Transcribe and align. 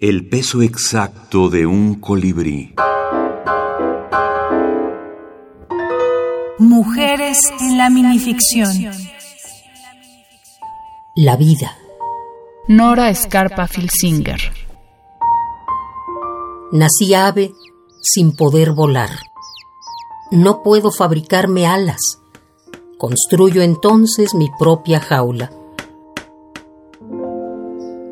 El 0.00 0.26
peso 0.26 0.62
exacto 0.62 1.50
de 1.50 1.66
un 1.66 1.96
colibrí. 1.96 2.74
Mujeres 6.58 7.38
en 7.60 7.76
la 7.76 7.90
minificción. 7.90 8.72
La 11.14 11.36
vida. 11.36 11.76
Nora 12.66 13.14
Scarpa 13.14 13.66
Filsinger. 13.66 14.40
Nací 16.72 17.12
ave 17.12 17.52
sin 18.00 18.34
poder 18.34 18.72
volar. 18.72 19.10
No 20.30 20.62
puedo 20.62 20.92
fabricarme 20.92 21.66
alas. 21.66 22.00
Construyo 22.96 23.60
entonces 23.60 24.32
mi 24.34 24.48
propia 24.58 24.98
jaula. 24.98 25.50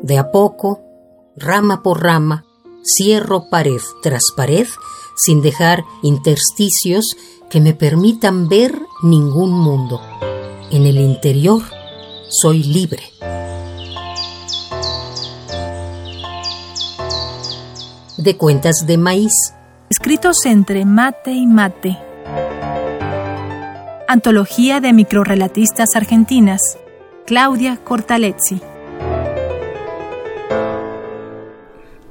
De 0.03 0.19
a 0.19 0.29
poco, 0.29 0.81
rama 1.39 1.81
por 1.81 2.03
rama, 2.03 2.45
cierro 2.83 3.49
pared 3.49 3.81
tras 4.01 4.23
pared 4.35 4.67
sin 5.15 5.41
dejar 5.41 5.83
intersticios 6.01 7.05
que 7.49 7.59
me 7.59 7.73
permitan 7.73 8.47
ver 8.47 8.79
ningún 9.03 9.51
mundo. 9.51 10.01
En 10.71 10.85
el 10.85 10.99
interior 10.99 11.61
soy 12.29 12.63
libre. 12.63 13.03
De 18.17 18.37
cuentas 18.37 18.85
de 18.85 18.97
maíz. 18.97 19.33
Escritos 19.89 20.45
entre 20.45 20.85
mate 20.85 21.31
y 21.31 21.47
mate. 21.47 21.97
Antología 24.07 24.79
de 24.79 24.93
microrelatistas 24.93 25.95
argentinas. 25.95 26.61
Claudia 27.25 27.77
Cortalezzi. 27.77 28.61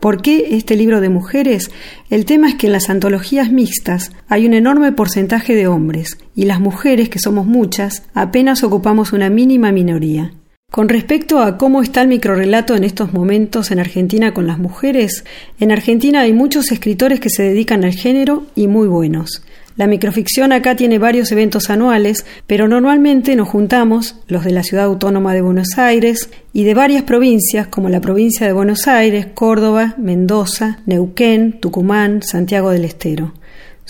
¿Por 0.01 0.23
qué 0.23 0.57
este 0.57 0.77
libro 0.77 1.01
de 1.01 1.09
mujeres? 1.09 1.71
El 2.09 2.25
tema 2.25 2.49
es 2.49 2.55
que 2.55 2.69
en 2.69 2.73
las 2.73 2.89
antologías 2.89 3.51
mixtas 3.51 4.13
hay 4.29 4.47
un 4.47 4.55
enorme 4.55 4.93
porcentaje 4.93 5.57
de 5.57 5.67
hombres 5.67 6.19
y 6.37 6.45
las 6.45 6.61
mujeres, 6.61 7.09
que 7.09 7.19
somos 7.19 7.47
muchas, 7.47 8.05
apenas 8.15 8.63
ocupamos 8.63 9.13
una 9.13 9.29
mínima 9.29 9.73
minoría. 9.73 10.33
Con 10.71 10.91
respecto 10.91 11.39
a 11.41 11.57
cómo 11.57 11.83
está 11.83 12.03
el 12.03 12.09
microrelato 12.09 12.77
en 12.77 12.85
estos 12.85 13.15
momentos 13.15 13.71
en 13.71 13.79
Argentina 13.79 14.35
con 14.35 14.47
las 14.47 14.59
mujeres, 14.59 15.25
en 15.59 15.73
Argentina 15.73 16.21
hay 16.21 16.35
muchos 16.35 16.71
escritores 16.71 17.21
que 17.21 17.31
se 17.31 17.43
dedican 17.43 17.85
al 17.85 17.95
género 17.95 18.47
y 18.55 18.69
muy 18.69 18.87
buenos. 18.87 19.43
La 19.77 19.87
microficción 19.87 20.53
acá 20.53 20.77
tiene 20.77 20.99
varios 20.99 21.33
eventos 21.33 21.71
anuales, 21.71 22.27
pero 22.47 22.69
normalmente 22.69 23.35
nos 23.35 23.49
juntamos, 23.49 24.17
los 24.27 24.45
de 24.45 24.53
la 24.53 24.63
Ciudad 24.63 24.85
Autónoma 24.85 25.33
de 25.33 25.41
Buenos 25.41 25.79
Aires 25.79 26.29
y 26.53 26.65
de 26.65 26.75
varias 26.75 27.05
provincias 27.05 27.69
como 27.69 27.89
la 27.89 28.03
provincia 28.03 28.47
de 28.47 28.53
Buenos 28.53 28.89
Aires, 28.89 29.27
Córdoba, 29.33 29.95
Mendoza, 29.97 30.81
Neuquén, 30.85 31.61
Tucumán, 31.61 32.23
Santiago 32.23 32.73
del 32.73 32.85
Estero. 32.85 33.33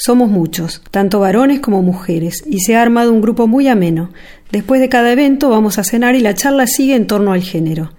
Somos 0.01 0.31
muchos, 0.31 0.81
tanto 0.93 1.19
varones 1.19 1.59
como 1.59 1.83
mujeres, 1.83 2.45
y 2.47 2.61
se 2.61 2.77
ha 2.77 2.83
armado 2.83 3.13
un 3.13 3.21
grupo 3.21 3.49
muy 3.49 3.67
ameno. 3.67 4.11
Después 4.53 4.81
de 4.81 4.89
cada 4.89 5.11
evento 5.11 5.51
vamos 5.51 5.77
a 5.79 5.83
cenar 5.83 6.15
y 6.15 6.21
la 6.21 6.35
charla 6.35 6.69
sigue 6.69 6.95
en 6.95 7.09
torno 7.09 7.33
al 7.33 7.43
género. 7.43 7.91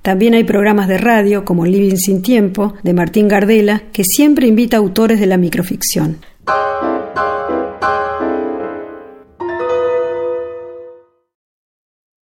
También 0.00 0.32
hay 0.32 0.44
programas 0.44 0.88
de 0.88 0.96
radio 0.96 1.44
como 1.44 1.66
Living 1.66 1.96
sin 1.96 2.22
Tiempo, 2.22 2.72
de 2.82 2.94
Martín 2.94 3.28
Gardela, 3.28 3.82
que 3.92 4.02
siempre 4.02 4.46
invita 4.46 4.78
a 4.78 4.80
autores 4.80 5.20
de 5.20 5.26
la 5.26 5.36
microficción. 5.36 6.16